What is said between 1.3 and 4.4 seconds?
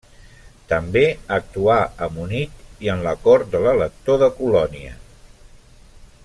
actuà a Munic i en la cort de l'elector de